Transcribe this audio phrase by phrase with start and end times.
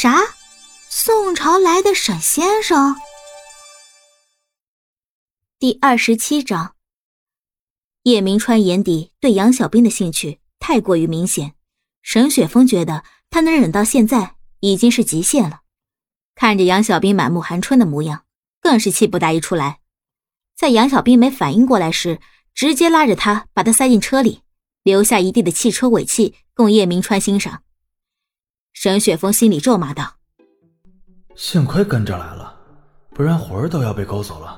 [0.00, 0.16] 啥？
[0.88, 2.94] 宋朝来的沈先生？
[5.58, 6.76] 第二十七章。
[8.04, 11.54] 叶明川眼底对杨小兵的兴趣太过于明显，
[12.00, 15.62] 沈雪峰觉得他能忍到现在已经是极限了。
[16.36, 18.24] 看着杨小兵满目寒春的模样，
[18.60, 19.80] 更是气不打一处来。
[20.56, 22.20] 在杨小兵没反应过来时，
[22.54, 24.42] 直接拉着他把他塞进车里，
[24.84, 27.64] 留下一地的汽车尾气供叶明川欣赏。
[28.80, 30.08] 沈雪峰心里咒骂道
[31.34, 32.54] ：“幸亏跟着来了，
[33.12, 34.56] 不然魂儿都要被勾走了。”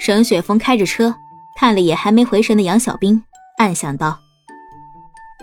[0.00, 1.14] 沈雪峰开着车，
[1.60, 3.22] 看了眼还没回神的杨小兵，
[3.58, 4.18] 暗想道：“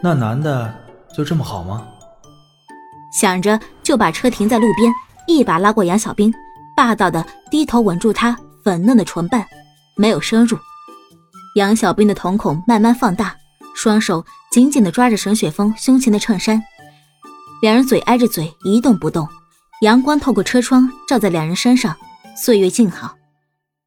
[0.01, 0.73] 那男的
[1.15, 1.87] 就这么好吗？”
[3.13, 4.91] 想着，就把车停在路边，
[5.27, 6.33] 一把拉过杨小兵，
[6.75, 9.45] 霸道的低头吻住他粉嫩的唇瓣，
[9.95, 10.57] 没有深入。
[11.57, 13.35] 杨小兵的瞳孔慢慢放大，
[13.75, 16.59] 双手紧紧的抓着沈雪峰胸前的衬衫，
[17.65, 19.27] 两人嘴挨着嘴，一动不动。
[19.81, 21.95] 阳光透过车窗照在两人身上，
[22.37, 23.15] 岁月静好。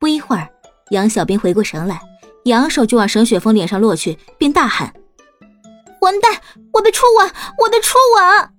[0.01, 0.49] 不一会儿。
[0.91, 2.01] 杨小兵回过神来，
[2.47, 4.93] 扬手就往沈雪峰脸上落去，并大喊
[6.01, 6.33] ：“混蛋！
[6.73, 8.51] 我的初吻，我的初吻！”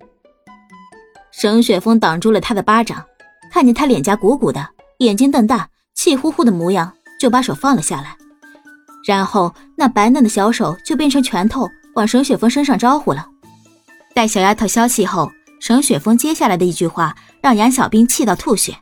[1.32, 3.04] 沈雪峰挡住了他的巴掌，
[3.52, 4.66] 看见他脸颊鼓鼓的，
[5.00, 6.90] 眼睛瞪大，气呼呼的模样，
[7.20, 8.16] 就把手放了下来。
[9.04, 13.28] 然后那白嫩的小手就变成拳头，往沈雪峰身上招呼了。
[14.20, 18.76] 待小丫头消气后，沈雪峰接下来的一句话让杨小兵气到吐血。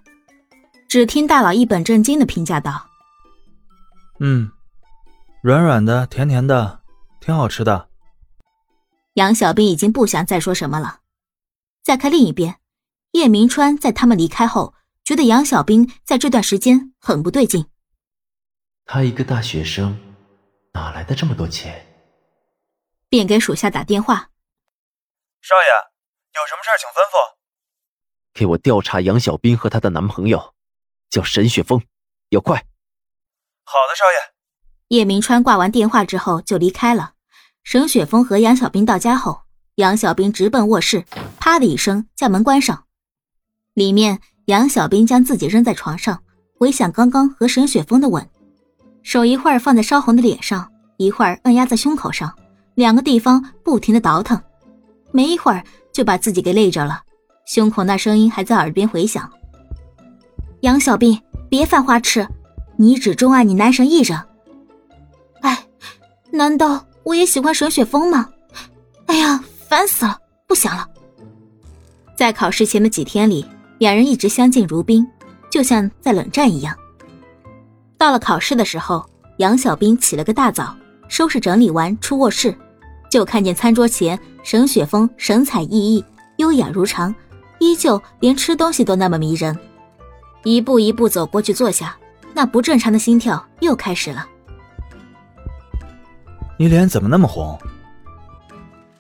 [0.88, 2.88] 只听大佬一本正经的评价道。
[4.18, 4.50] 嗯，
[5.40, 6.80] 软软的，甜甜的，
[7.20, 7.88] 挺好吃的。
[9.14, 11.02] 杨小兵已经不想再说什么了。
[11.84, 12.56] 再看另一边，
[13.12, 17.64] 叶明川在他们离开后，觉得杨小兵在这段时间很不对劲。
[18.86, 19.96] 他一个大学生，
[20.72, 21.86] 哪来的这么多钱？
[23.08, 24.30] 便给属下打电话
[25.40, 25.68] ：“少爷，
[26.34, 27.38] 有什么事请吩咐。
[28.34, 30.54] 给我调查杨小斌和她的男朋友，
[31.08, 31.82] 叫沈雪峰，
[32.30, 32.56] 要快。”
[33.64, 34.96] 好的，少爷。
[34.96, 37.12] 叶明川挂完电话之后就离开了。
[37.62, 39.42] 沈雪峰和杨小兵到家后，
[39.74, 41.04] 杨小兵直奔卧室，
[41.38, 42.86] 啪的一声将门关上。
[43.74, 46.22] 里面，杨小兵将自己扔在床上，
[46.58, 48.28] 回想刚刚和沈雪峰的吻，
[49.02, 52.34] 手一会儿放在烧红的脸上，一会儿按压在胸口上，
[52.74, 54.42] 两个地方不停的倒腾，
[55.12, 57.02] 没一会儿就把自己给累着了，
[57.46, 59.30] 胸口那声音还在耳边回响
[60.60, 62.26] ：“杨小兵，别犯花痴。”
[62.80, 64.16] 你只钟爱你男神一人，
[65.40, 65.66] 哎，
[66.30, 68.28] 难道我也喜欢沈雪峰吗？
[69.06, 70.86] 哎呀，烦死了，不想了。
[72.16, 73.44] 在考试前的几天里，
[73.78, 75.04] 两人一直相敬如宾，
[75.50, 76.72] 就像在冷战一样。
[77.96, 79.04] 到了考试的时候，
[79.38, 80.72] 杨小兵起了个大早，
[81.08, 82.56] 收拾整理完出卧室，
[83.10, 86.04] 就看见餐桌前沈雪峰神采奕奕、
[86.36, 87.14] 优雅如常，
[87.58, 89.58] 依旧连吃东西都那么迷人，
[90.44, 91.96] 一步一步走过去坐下。
[92.34, 94.26] 那不正常的心跳又开始了。
[96.56, 97.58] 你脸怎么那么红？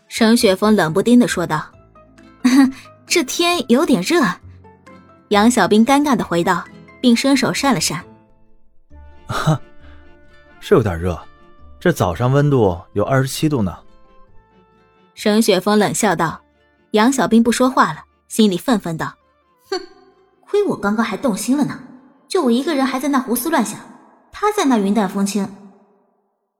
[0.08, 1.64] 沈雪峰冷不丁的说道
[3.06, 4.22] ：“这天有点热。”
[5.28, 6.64] 杨小兵尴尬的回道，
[7.00, 8.02] 并伸手扇了扇。
[9.28, 9.60] “哈，
[10.58, 11.16] 是有点热，
[11.78, 13.76] 这早上温度有二十七度呢。”
[15.18, 16.44] 沈雪峰冷笑道。
[16.92, 19.18] 杨小兵不说话了，心里愤愤道
[19.68, 19.80] ：“哼，
[20.42, 21.82] 亏我刚刚还动心了呢。”
[22.28, 23.80] 就我一个人还在那胡思乱想，
[24.30, 25.52] 他在那云淡风轻。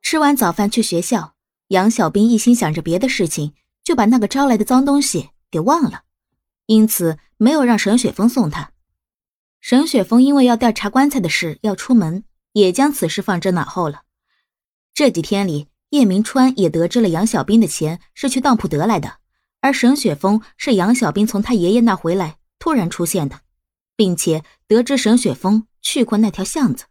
[0.03, 1.35] 吃完早饭去学校，
[1.69, 3.55] 杨小兵一心想着别的事情，
[3.85, 6.03] 就把那个招来的脏东西给忘了，
[6.67, 8.73] 因此没有让沈雪峰送他。
[9.61, 12.25] 沈雪峰因为要调查棺材的事要出门，
[12.55, 14.03] 也将此事放之脑后了。
[14.93, 19.19] 这几天里，叶明川也得知了杨小兵的钱是去当铺得来的，
[19.61, 23.41] 而沈雪峰是杨小兵从他爷爷那回来突然出现的。
[23.99, 26.85] 并且得知沈雪峰去过那条巷子，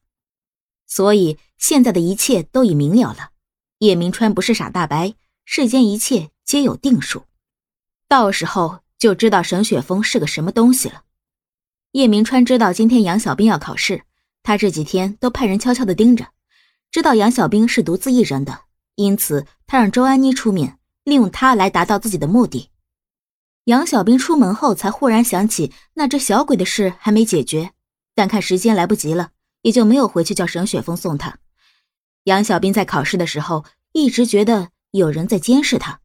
[0.86, 3.30] 所以现在的一切都已明了了。
[3.78, 5.14] 叶明川不是傻大白，
[5.46, 7.24] 世间一切皆有定数，
[8.10, 11.04] 到时候就知道沈雪峰是个什么东西了。
[11.94, 14.04] 叶明川知道今天杨小兵要考试，
[14.44, 16.28] 他这几天都派人悄悄的盯着，
[16.92, 18.64] 知道杨小兵是独自一人的，
[18.98, 22.72] 因此他让周安妮出面，利用他来达到自己的目的。
[23.66, 27.74] 杨小兵出门后，才忽然想起那只小鬼的事还没解决，
[28.16, 31.38] 但看时间来不及了，也就没有回去叫沈雪峰送他。
[32.24, 36.00] 杨小兵在考试的时候一直觉得有人在监视他，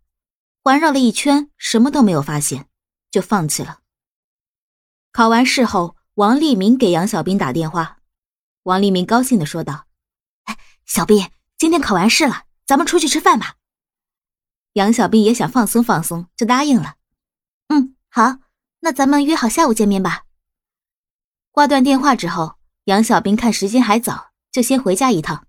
[0.63, 2.67] 环绕了一圈，什么都没有发现，
[3.11, 3.79] 就放弃了。
[5.13, 7.99] 考完试后，王立明给杨小兵打电话，
[8.65, 9.87] 王立明高兴的说道
[10.45, 13.57] ：“哎，小兵，今天考完试了，咱们出去吃饭吧。”
[14.75, 16.95] 杨小兵也想放松放松，就答应了。
[17.69, 18.39] 嗯好，
[18.81, 20.25] 那咱们约好下午见面吧。
[21.51, 25.47] 挂断电话之后，杨小兵看时间还早，就先回家一趟。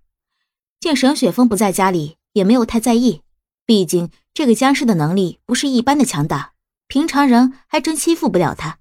[0.78, 3.22] 见沈雪峰不在家里，也没有太在意，
[3.64, 6.52] 毕竟这个僵尸的能力不是一般的强大，
[6.86, 8.78] 平常人还真欺负不了他。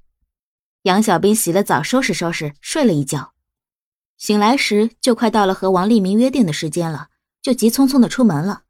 [0.82, 3.34] 杨小兵洗了澡，收拾收拾，睡了一觉。
[4.18, 7.08] 醒来时就快到了和王立明约定的时间了，
[7.44, 8.62] 就急匆匆的出门了。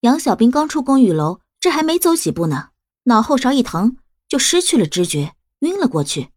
[0.00, 2.70] 杨小兵刚出公寓楼，这还没走几步呢，
[3.04, 6.30] 脑后勺一疼，就失去了知觉，晕了过去。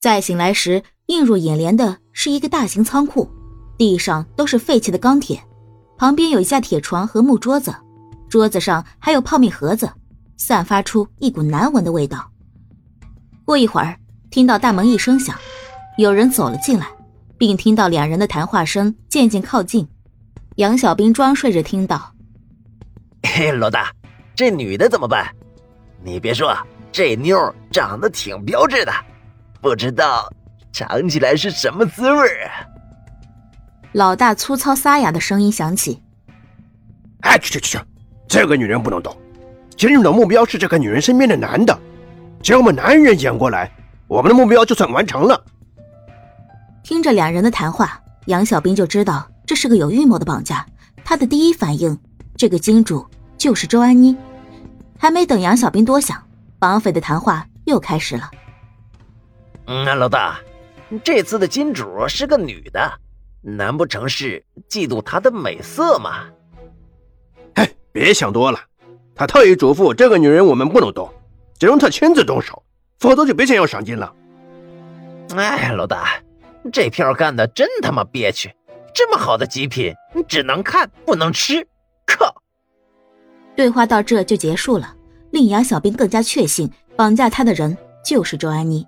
[0.00, 3.30] 再醒来时，映入眼帘的是一个大型仓库，
[3.78, 5.40] 地上都是废弃的钢铁，
[5.96, 7.72] 旁边有一架铁床和木桌子，
[8.28, 9.88] 桌子上还有泡面盒子，
[10.36, 12.28] 散发出一股难闻的味道。
[13.44, 13.96] 过一会儿，
[14.30, 15.38] 听到大门一声响，
[15.98, 16.88] 有人走了进来，
[17.38, 19.86] 并听到两人的谈话声渐渐靠近。
[20.56, 22.12] 杨小兵装睡着听到
[23.24, 23.90] ：“嘿，老大，
[24.34, 25.26] 这女的怎么办？
[26.04, 26.54] 你别说，
[26.90, 27.38] 这妞
[27.70, 28.92] 长得挺标致的。”
[29.62, 30.28] 不知道
[30.72, 32.66] 尝起来是什么滋味啊！
[33.92, 36.02] 老大粗糙沙哑的声音响起
[37.22, 37.78] ：“哎，去去去，
[38.26, 39.16] 这个女人不能动。
[39.76, 41.78] 今日的目标是这个女人身边的男的，
[42.42, 43.70] 只要我们男人捡过来，
[44.08, 45.44] 我们的目标就算完成了。”
[46.82, 50.64] 听着两人的谈话，杨小兵就知道这是个有预谋的绑架。
[51.04, 51.98] 他的第一反应，
[52.38, 53.06] 这个金主
[53.36, 54.16] 就是周安妮。
[54.98, 56.26] 还没等杨小兵多想，
[56.58, 58.30] 绑匪的谈话又开始了。
[59.66, 60.40] 嗯，老大，
[61.04, 62.94] 这次的金主是个女的，
[63.42, 66.24] 难不成是嫉妒她的美色吗？
[67.54, 68.58] 嘿，别想多了，
[69.14, 71.12] 他特意嘱咐这个女人我们不能动，
[71.58, 72.62] 只能他亲自动手，
[73.00, 74.14] 否则就别想要赏金了。
[75.36, 76.14] 哎，老大，
[76.72, 78.50] 这票干的真他妈憋屈！
[78.94, 81.66] 这么好的极品，你只能看不能吃，
[82.06, 82.34] 靠！
[83.56, 84.94] 对话到这就结束了，
[85.30, 88.86] 令杨小兵更加确信绑架他的人就是周安妮。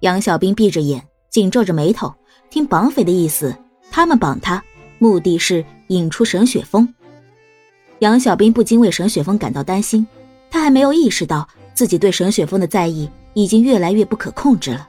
[0.00, 2.12] 杨小兵闭着眼，紧皱着眉头，
[2.50, 3.56] 听绑匪的意思，
[3.90, 4.62] 他们绑他，
[4.98, 6.92] 目的是引出沈雪峰。
[8.00, 10.06] 杨小兵不禁为沈雪峰感到担心，
[10.50, 14.88] 他还没有意识到自己对沈雪峰的在意已经越来越不可控制了。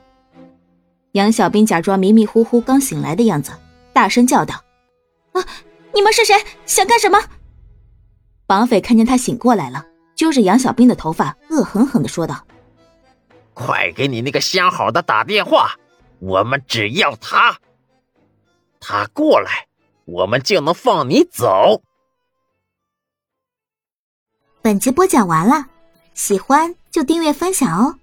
[1.14, 3.52] 杨小兵假装迷迷糊糊刚醒来的样子，
[3.96, 4.62] 大声叫道
[5.32, 5.42] ：“啊，
[5.94, 6.36] 你们是谁？
[6.66, 7.18] 想干什么？”
[8.46, 12.46] 绑匪看见他醒过来了，揪着杨小兵的头发，恶狠狠地说道。
[13.54, 15.76] 快给你那个相好的打电话，
[16.20, 17.58] 我们只要他，
[18.82, 19.66] 他过来，
[20.04, 21.82] 我们就能放你走。
[24.62, 25.68] 本集播讲完了，
[26.14, 27.98] 喜欢就订阅分享哦。